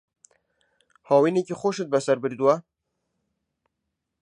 [1.09, 2.55] هاوینێکی خۆشت بەسەر بردووە؟